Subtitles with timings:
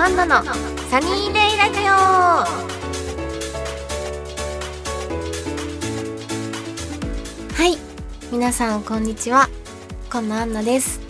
[0.00, 0.44] アンナの
[0.88, 1.92] サニーデイラジオ。
[7.52, 7.76] はい
[8.30, 9.48] 皆さんこんにちは。
[10.08, 11.00] こんなアンナです、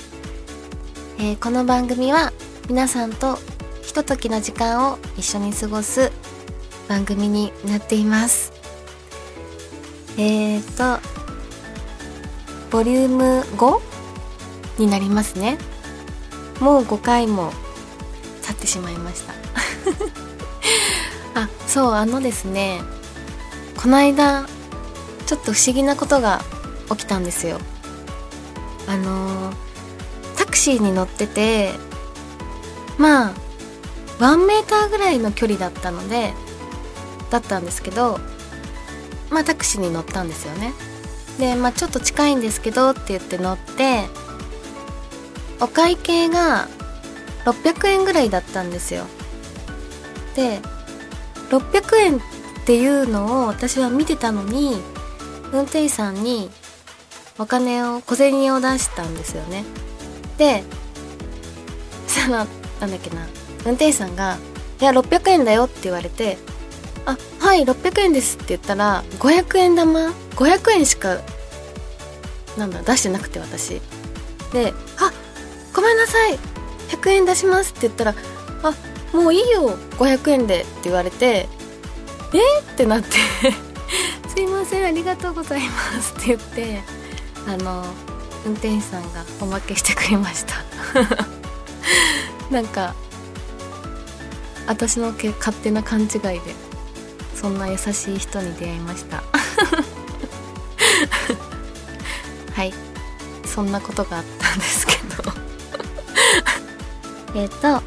[1.19, 2.33] えーこの番組は
[2.71, 3.39] 皆さんと
[3.83, 6.11] ひとときの時間を一緒に過ごす
[6.89, 8.55] 番組になっています。
[10.17, 11.07] えーと
[12.71, 13.81] ボリューム5
[14.79, 15.59] になりますね。
[16.59, 17.53] もう5回も
[18.69, 19.33] しまいました。
[21.41, 22.83] あそうあのですね
[23.77, 24.47] この間
[25.27, 26.43] ちょっと不思議なことが
[26.91, 27.59] 起きたんですよ。
[28.87, 29.53] あの
[30.37, 31.73] タクシーに乗ってて
[32.97, 33.33] まあ
[34.19, 36.33] 1メーターぐらいの距離だったので
[37.31, 38.19] だったんですけど
[39.31, 40.73] まあタクシーに乗ったんですよね。
[41.39, 44.07] でまあちょっと近いんですけどって言って乗って
[45.61, 46.69] お会計が
[47.53, 49.07] 600円ぐらいだったんですよ。
[50.35, 50.61] で
[51.51, 52.21] 600円っ
[52.67, 54.77] ていうのを私は見てたのに
[55.53, 56.51] 運転手さんに
[57.39, 59.65] お金を小銭を出したんですよね。
[60.37, 60.63] で
[62.07, 62.47] その
[62.81, 63.27] なんだっけな。
[63.65, 64.39] 運転手さんが
[64.81, 66.39] 「いや600円だよ」って言われて
[67.07, 71.19] 「あはい600円です」って言ったら500円玉500円しか
[72.57, 73.81] なんだ出してなくて私。
[74.53, 75.13] で「あ
[75.75, 76.39] ごめんなさい。
[76.89, 78.15] 100円出します」って言ったら
[78.63, 78.75] 「あ
[79.17, 81.49] もういいよ500円で」って言われて
[82.35, 82.39] 「え？
[82.61, 83.17] っ?」ってなって
[84.29, 86.83] 「すいませんありがとうございます」って言って
[87.47, 87.85] あの
[88.45, 90.57] 運転手さんがおまけしてくれました。
[92.51, 92.95] なんか
[94.67, 96.41] 私の勝手な勘違いで
[97.35, 99.23] そんな優しい人に出会いました。
[102.55, 102.75] はい。
[103.47, 105.48] そんなことがあったんですけど。
[107.35, 107.83] えっと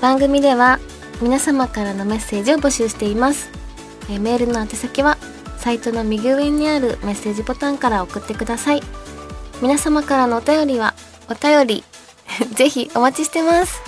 [0.00, 0.78] 番組では
[1.22, 3.50] 皆様からのメッセージを募集しています、
[4.10, 5.16] えーメールの宛先は
[5.58, 8.82] サイトの右上にあるメッセージボタンから送ってください。
[9.62, 10.94] 皆様からのお便りは
[11.30, 11.84] お便り
[12.54, 13.80] ぜひお待ちしてます、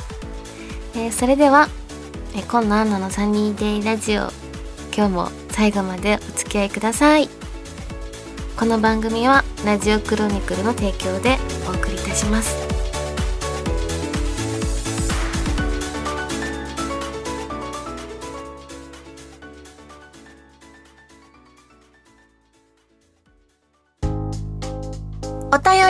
[0.94, 1.68] えーそれでは、
[2.34, 4.32] えー、今野アンナのサニーデイラジオ
[4.96, 7.28] 今日も最後までお付き合いください。
[8.56, 11.38] この番組はラジオクロニクルの提供で
[11.68, 12.65] お送りいたします。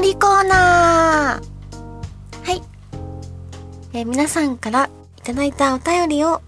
[0.06, 2.48] りコーナー。
[2.48, 2.62] はい、
[3.92, 6.42] えー皆さんからいただいたお便りを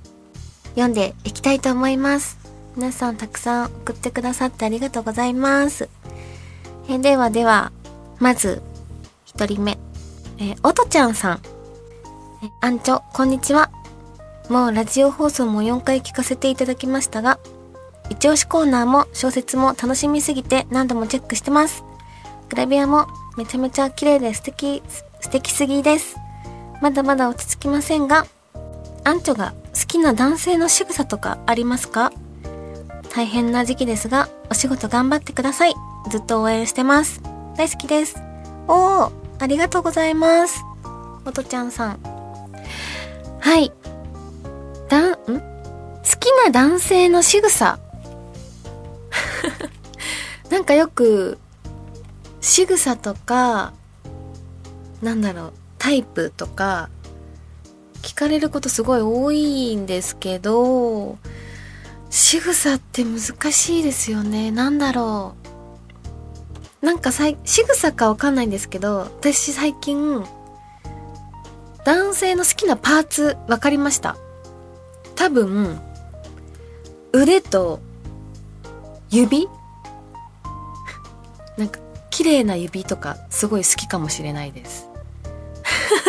[0.77, 2.39] 読んでいきたいと思います。
[2.77, 5.89] 皆さんたくさん送ってくださってありがとうございます。
[6.89, 7.73] えーではでは
[8.21, 8.63] まず
[9.25, 9.77] 一人目。
[10.39, 11.41] えーおとちゃんさん。
[12.45, 13.73] えーあんちょこんにちは。
[14.49, 17.39] もうラジオ放送も4回聞かせていただきましたが
[18.09, 21.83] 一押しコーナーも小説も楽しみすぎて何度もチェックしてます。
[22.51, 24.83] グラビアもめちゃめちゃ綺麗で素敵、
[25.21, 26.17] 素敵すぎです。
[26.83, 28.27] まだまだ落ち着きませんが、
[29.05, 32.13] アンチョが好きな男性の仕草とかありますか？
[33.15, 35.75] 大変な時期ですが、お仕事頑張ってください。
[36.11, 37.23] ずっと応援してます。
[37.57, 38.17] 大好きです。
[38.67, 40.65] おー、ありがとうございます。
[41.25, 42.01] おとちゃんさん。
[43.39, 43.73] はい。
[44.89, 45.23] だん、ん好
[46.19, 47.79] きな男性の仕草。
[50.51, 51.39] なんかよく、
[52.49, 53.75] 仕草とか
[55.03, 56.89] なんだろうタイプとか
[58.01, 61.19] 聞かれることすごい多いんですけど
[62.09, 63.21] 仕草って難
[63.53, 64.51] しいですよね。
[64.51, 65.35] なんだろ
[66.83, 66.87] う。
[66.87, 70.25] なんかさい仕草かわかんないんですけど私最近
[71.85, 74.17] 男性の好きなパーツ分かりました。
[75.17, 75.79] 多分
[77.13, 77.81] 腕と
[79.11, 79.49] 指
[82.19, 84.89] 綺麗な指とかすごい好きかもしれないです。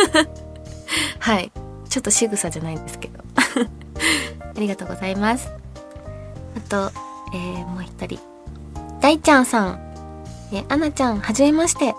[1.19, 1.51] はい。
[1.87, 3.19] ちょっと仕草じゃないんですけど。
[4.41, 5.51] ありがとうございます。
[6.57, 6.91] あと、
[7.31, 8.19] えー、もう一人。
[8.99, 9.79] 大ちゃんさん。
[10.51, 11.93] え、アナちゃんはじめまして。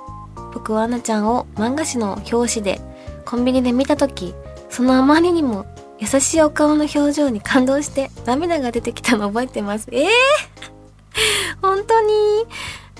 [0.53, 2.81] 僕はアナちゃんを漫画誌の表紙で
[3.25, 4.35] コンビニで見た時
[4.71, 5.67] そのあまりにも
[6.01, 9.87] 優しいお顔の表情に感動して涙が出てきたの覚えてます。
[9.93, 10.09] えー、
[11.63, 12.47] 本当に？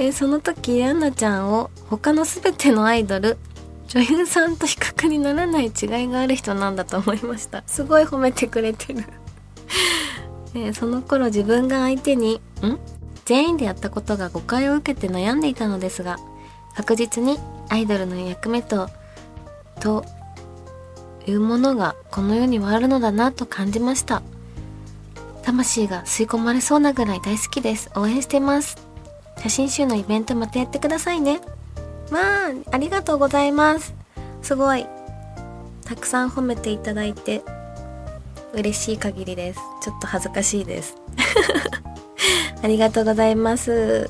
[0.01, 3.37] えその時アンナちゃんを他の全てのアイドル
[3.89, 5.73] 女優さんと比較にならない違い
[6.09, 7.65] がある人なんだと思いました。
[7.67, 9.05] すごい褒めてくれてる、
[10.55, 12.79] えその頃自分が相手に「ん？
[13.27, 16.19] 全員でやったことが誤解を受けて悩んでいたのですが
[16.75, 17.39] 確実に
[17.69, 18.89] アイドルの役目と
[19.81, 20.05] と
[21.27, 24.23] いうものがこの世にはあるのだなと感じました。
[25.43, 27.91] 魂が吸い込まれそうなぐらい大好きです。
[27.97, 28.90] 応援してます。
[29.41, 31.41] 写真集のイベントまたやってくださいね。
[32.11, 33.95] まあありがとうございます。
[34.43, 34.87] すごい
[35.85, 37.43] たくさん褒めていただいて
[38.53, 39.61] 嬉しい限りです。
[39.83, 40.97] ちょっと恥ずかしいです。
[42.63, 44.09] ありがとうございます。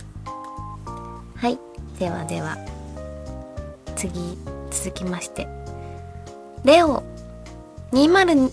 [1.37, 1.59] はい
[1.99, 2.59] ではでは
[3.97, 4.37] 次
[4.71, 5.47] 続きまして。
[6.65, 7.03] レオ
[7.93, 8.51] 20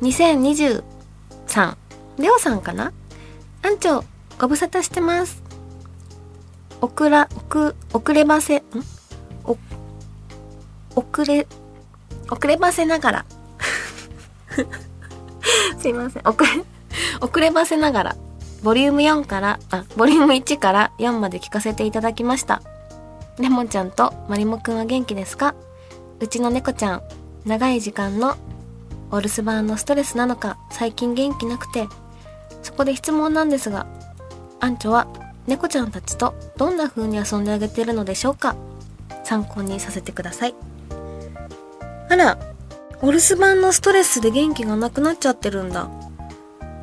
[0.00, 1.76] 2023
[2.18, 2.92] レオさんかな？
[3.62, 4.02] アンチョ
[4.38, 5.43] ご無沙汰してます。
[6.84, 8.62] おくら、おく、遅ればせ、ん
[9.42, 9.56] お、
[10.94, 11.46] 遅れ、
[12.30, 13.24] 遅ればせながら。
[15.80, 16.28] すいません。
[16.28, 16.46] 遅れ、
[17.22, 18.16] 遅ればせながら、
[18.62, 22.60] ボリューム4から、あ、ボリューム1から4まで聞かせていただきました。
[23.38, 25.54] レモンちゃんとマリモくんは元気ですか？
[26.20, 27.02] うちの猫ちゃん、
[27.46, 28.36] 長い時間の
[29.10, 31.88] お留守番のストレスなのか、最近元気なくて、
[32.62, 33.86] そこで質問なんですが、
[34.60, 35.06] アンチョは
[35.46, 38.56] 猫ちゃんたちとどんな風に遊んであげてるのでしょうか？
[39.24, 40.54] 参考にさせてください。
[42.08, 42.38] あら、
[43.02, 45.90] お留守番のストレスで元気がなくなっちゃってるんだ。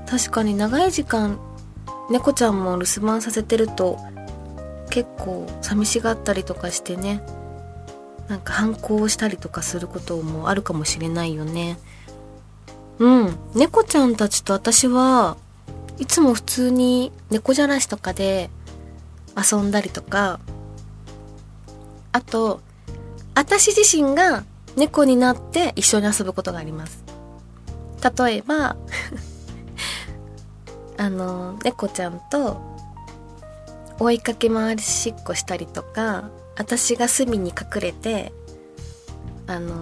[0.07, 1.39] 確かに長い時間、
[2.09, 3.97] 猫ちゃんも留守番させてると、
[4.89, 7.23] 結構寂しがったりとかしてね、
[8.27, 11.77] なんか反抗したりとかすることもあるかもしれないよね。
[12.99, 13.35] うん。
[13.55, 15.37] 猫ちゃんたちと私は
[16.01, 18.49] いつも普通に猫じゃらしとかで
[19.37, 20.39] 遊んだりとか、
[22.11, 22.59] あと、
[23.35, 24.43] 私自身が
[24.75, 27.03] 猫になって一緒に遊ぶことがあります。
[28.17, 28.77] 例えば
[30.97, 32.59] あの、猫ちゃんと
[33.99, 38.33] 追いかけ回りしっこしたりとか、私が隅に隠れて、
[39.45, 39.75] あの、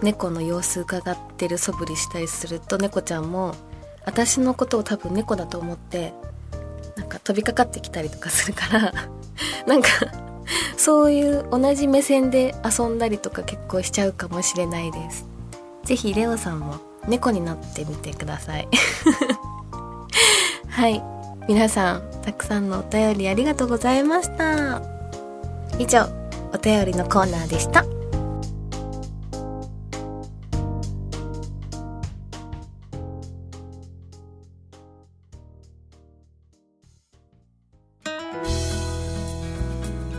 [0.00, 3.56] 猫の様子伺ってる素振りしたりすると猫ちゃんも
[4.06, 6.14] 私のことを多分猫だと思って
[6.96, 8.94] なんか飛びかかってきたりとかするから
[9.66, 9.88] なんか
[10.76, 15.26] そういう同じ目線で遊んだりとか結構しちゃうかもしれないです。
[15.84, 16.76] ぜひレオさんも
[17.08, 18.68] 猫になってみてください。
[20.68, 21.02] はい。
[21.48, 24.82] 皆さん、たくさんのお便りありがとうございました。
[25.78, 26.06] 以上、
[26.52, 27.84] お便りのコーナーでした。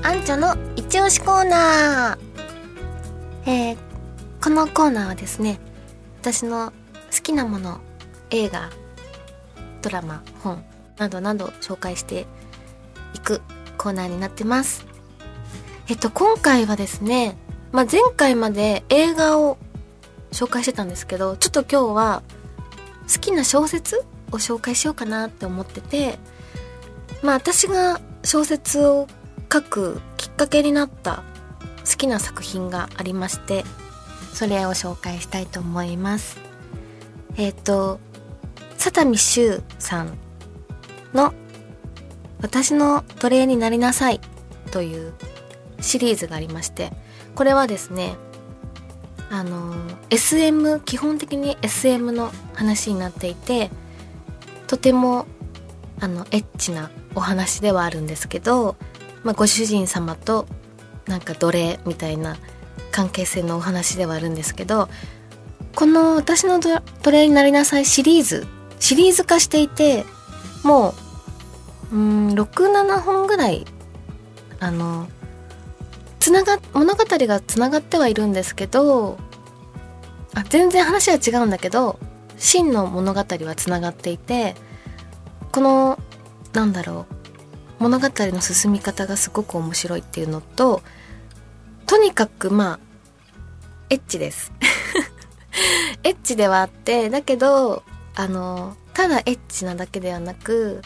[0.07, 3.51] アンチョの一押しコーナー。
[3.51, 3.77] えー、
[4.41, 5.59] このコーナーはですね
[6.21, 6.71] 私の
[7.13, 7.81] 好きなもの
[8.29, 8.69] 映画
[9.81, 10.63] ドラマ本
[10.97, 12.25] などなど紹介して
[13.15, 13.41] いく
[13.77, 14.85] コーナーになってます。
[15.89, 17.35] えっと今回はですね、
[17.73, 19.57] まあ、前回まで映画を
[20.31, 22.23] 紹介してたんですけどちょっと今日は
[23.13, 26.17] 好きな小説を紹介しようかなって思ってて
[27.21, 29.09] まあ私が小説を
[29.51, 31.23] 書くきっかけになった
[31.89, 33.63] 好きな作品がありまして
[34.33, 36.37] それを紹介したいと思います。
[37.37, 37.99] えっ、ー、と
[38.77, 40.17] 佐田美修さん
[41.13, 41.33] の
[42.41, 44.19] 「私の奴隷になりなさい」
[44.71, 45.13] という
[45.81, 46.91] シリーズがありまして
[47.35, 48.15] これはですね
[49.29, 49.75] あの
[50.09, 53.69] SM 基本的に SM の話になっていて
[54.67, 55.25] とても
[55.99, 58.75] あのエッチなお話ではあるんですけど
[59.27, 60.47] まあ、ご主人様と
[61.05, 62.37] なんか奴隷みたいな
[62.91, 64.87] 関係性のお話ではあるんですけど
[65.75, 66.81] この「私の奴
[67.11, 68.47] 隷になりなさい」シリーズ
[68.79, 70.05] シリーズ化していて
[70.63, 70.95] も
[71.91, 73.65] ううん67本ぐらい
[74.61, 75.09] あの
[76.21, 79.17] つなが物語がつながってはいるんですけど
[80.35, 81.99] あ全然話は違うんだけど
[82.37, 84.55] 真の物語はつながっていて
[85.51, 85.99] この
[86.53, 87.16] なんだろう
[87.79, 90.81] 物語の進み方がすごく面白いっていうのと
[91.85, 92.79] とにかくまあ
[93.89, 94.51] エッチです。
[96.03, 97.83] エッチではあってだけど
[98.15, 100.81] あのただエッチなだけではなく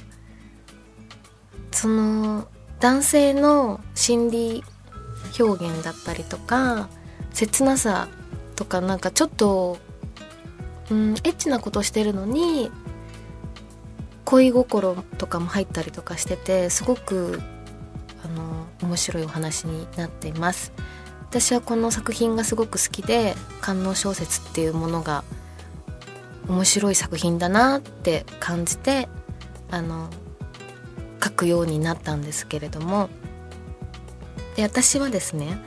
[1.71, 2.47] その
[2.79, 4.63] 男性の心理
[5.39, 6.89] 表現だったりとか
[7.33, 8.07] 切なさ
[8.55, 9.77] とかなんかちょっと
[10.89, 12.69] うんエッチなことしてるのに
[14.25, 17.41] 恋心とかも入ったりとかしててすごく
[18.23, 20.71] あの面白いお話になっています。
[21.29, 25.23] 私はこの作品がすごく好きで官能小説っていうものが
[26.49, 29.07] 面白い作品だなって感じて
[29.69, 30.09] あの
[31.23, 33.09] 書くようになったんですけれども。
[34.55, 35.57] で私はですね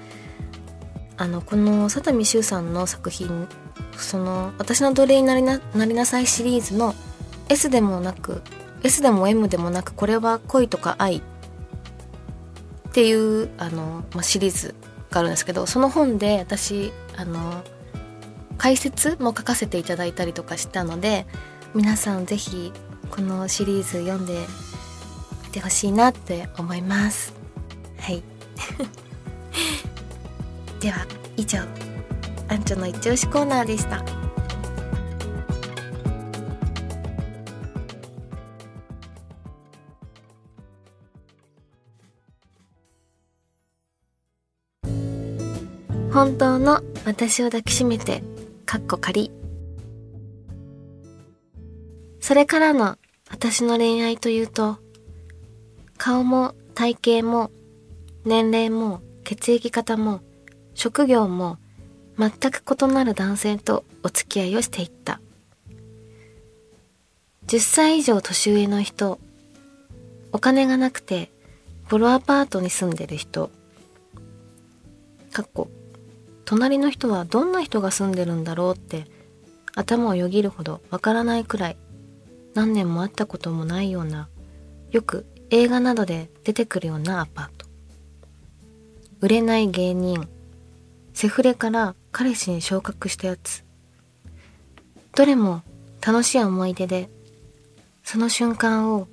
[1.17, 3.49] あのこの佐田美修さんの作品
[3.97, 6.95] その私の奴隷になりななりなさいシリーズの
[7.49, 8.43] S でもなく
[8.83, 11.21] S でも M でもなくこれは恋とか愛っ
[12.93, 14.75] ていうあの、まあ、シリーズ
[15.11, 17.63] があるんですけどその本で私あの
[18.57, 21.27] 解説も書かせていただいたりとかしたので
[21.75, 22.73] 皆さん是非
[23.11, 24.47] このシリーズ読んで
[25.45, 27.33] みてほしいなって思います。
[27.99, 28.23] はい。
[30.81, 31.61] では以上
[32.49, 34.05] アンチョの一押しコーナーでした。
[46.15, 48.23] 本当の私を抱きしめて
[48.65, 49.33] かっこ仮
[52.21, 52.99] それからの
[53.33, 54.79] 私の恋愛というと
[55.99, 57.51] 顔も体型も
[58.25, 60.21] 年齢も血液型も
[60.75, 61.59] 職業も
[62.17, 65.21] 全く異なる男性とお付き合いをしていった。
[67.49, 69.19] 10歳以上年上の人、
[70.31, 71.33] お金がなくて
[71.91, 73.51] ボロアパートに住んでる人、
[75.33, 75.69] かっこ、
[76.45, 79.07] 隣の人はどんな人が住んでるんだろうって
[79.75, 81.77] 頭をよぎるほどわからないくらい
[82.55, 84.29] 何年も会ったこともないような
[84.91, 87.67] よく映画などで出てくるようなアパート
[89.21, 90.29] 売れない芸人
[91.15, 93.65] セフレから彼氏に昇格したやつ。
[95.15, 95.63] どれも
[96.05, 97.09] 楽しい思い出で、
[98.03, 99.07] その瞬間を、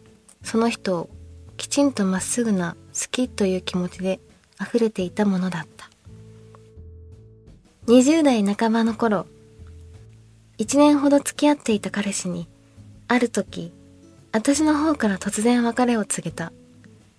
[0.43, 1.09] その人を
[1.57, 4.19] きちんとまっすぐな好きという気持ちで
[4.59, 5.90] 溢れていたものだった。
[7.88, 9.25] 20代半ばの頃、
[10.59, 12.47] 1年ほど付き合っていた彼氏に、
[13.07, 13.73] ある時、
[14.31, 16.53] 私の方から突然別れを告げた。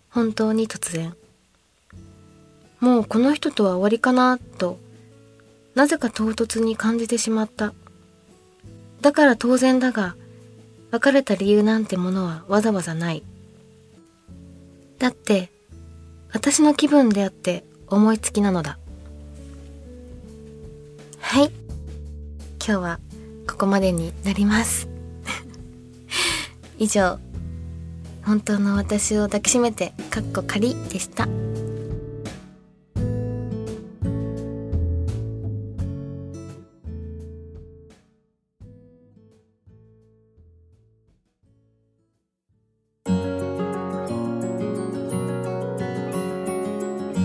[0.09, 1.16] 本当に突然。
[2.78, 4.78] もうこの人とは終わりかな、と、
[5.75, 7.75] なぜか唐突に感じてしまった。
[9.00, 10.14] だから当然だが、
[10.92, 13.25] 別れた理由なんてものはわざわざない。
[15.00, 15.50] だって、
[16.33, 18.78] 私の気分であって思いつきなのだ。
[21.33, 21.51] はい。
[22.62, 23.01] 今日は
[23.49, 24.87] ここまでになります。
[26.77, 27.19] 以上、
[28.23, 31.27] 本当の私を抱きしめて、かっこ仮でした。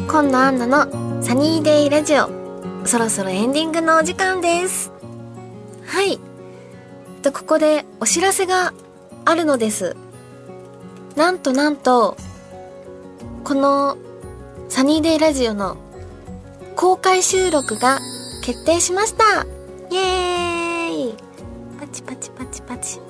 [0.08, 2.37] 今野アンナのサニーデイラジオ
[2.88, 4.94] そろそろエンディングのお時間です。
[5.86, 6.20] はい。
[7.22, 8.74] とここでお知らせが
[9.25, 9.98] あるのです。
[11.17, 12.15] なんとなんと
[13.44, 13.98] この
[14.70, 15.75] サニーデイラジオの
[16.77, 18.00] 公開収録が
[18.46, 19.46] 決定しました。
[19.91, 21.15] イエーイ。
[21.77, 23.01] パチパチパチパチ。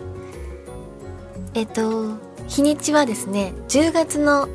[1.53, 2.15] えっと
[2.48, 4.48] 日にちはですね10月の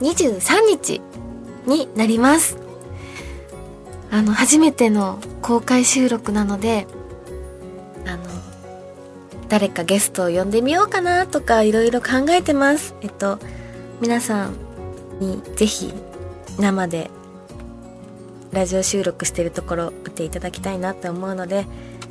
[0.00, 1.00] 23日
[1.66, 2.63] になります。
[4.14, 6.86] あの初めての公開収録なので
[8.06, 8.22] あの
[9.48, 13.40] 誰かゲストを呼んでみようかなとかいろいろ考えてますえっと
[14.00, 14.54] 皆さん
[15.18, 15.92] にぜひ
[16.60, 17.10] 生で
[18.52, 21.66] ラジオ収録してるところ見ていただきたいなって思うので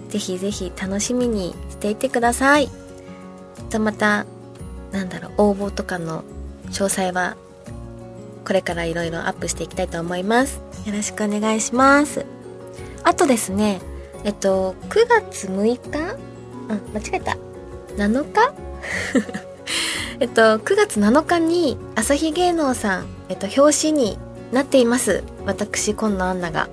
[0.10, 2.68] ぜひぜひ楽しみにしていてください
[3.70, 4.26] とまた
[4.92, 6.26] なんだろう応募とかの
[6.66, 7.38] 詳細は
[8.46, 10.73] これからいろいろアップしていきたいと思います。
[10.86, 12.26] よろしくお願いします。
[13.04, 13.80] あとですね、
[14.24, 16.18] えっと、9月6日？
[16.70, 17.38] あ、間違えた。
[17.96, 18.54] 7日？
[20.20, 24.18] えっと、9月7日に朝日芸能さん、えっと、表紙に
[24.52, 25.24] なっています。
[25.46, 26.70] 私、今野アンナが。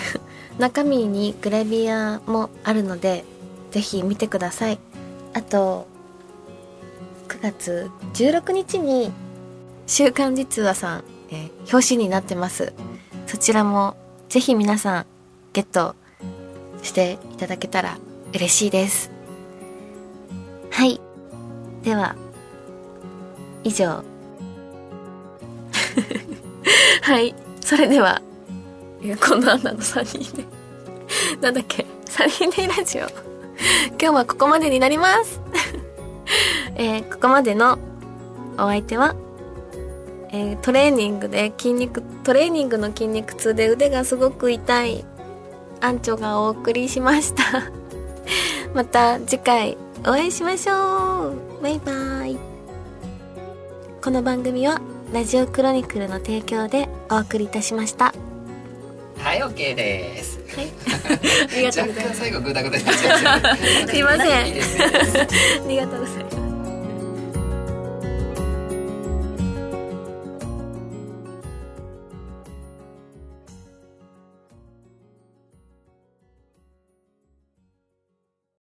[0.58, 3.24] 中身にグラビアもあるので、
[3.70, 4.78] ぜひ見てください。
[5.32, 5.86] あと、
[7.28, 9.12] 9月16日に
[9.86, 12.72] 週刊実話さん、えー、表紙になってます。
[13.26, 13.96] そちらも
[14.28, 15.06] ぜひ皆さん
[15.52, 15.94] ゲット
[16.82, 17.98] していただけたら
[18.32, 19.10] 嬉しいです。
[20.70, 21.00] はい。
[21.82, 22.14] では、
[23.64, 23.86] 以上。
[27.02, 27.34] はい。
[27.60, 28.20] それでは、
[29.26, 30.44] このアンナの3人で、
[31.40, 33.06] なんだっけ、3人でラジオ。
[33.98, 35.40] 今日はここまでになります。
[36.74, 37.78] えー、ここまでの
[38.54, 39.14] お相手は、
[40.30, 45.04] えー、トレーニングで筋肉トレーニングの筋肉痛で腕がすごく痛い
[45.80, 47.70] アンチョがお送りしました。
[48.74, 51.62] また次回お会いしましょう。
[51.62, 52.36] バイバイ。
[54.02, 54.80] この番組は
[55.12, 58.12] ラジオクロニクルの提供でお送りいたしました。
[59.18, 60.40] はい OK です。
[60.56, 62.14] ありがとうございます。
[62.14, 64.32] 若干最後グダグダになっちゃう すいません。
[64.32, 64.42] あ
[65.68, 66.45] りがとうございます